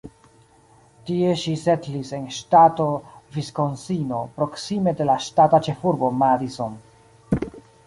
[1.09, 2.87] Tie ŝi setlis en ŝtato
[3.37, 6.83] Viskonsino proksime de la ŝtata ĉefurbo Madison.